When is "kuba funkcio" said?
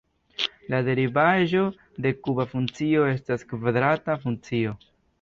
2.23-3.07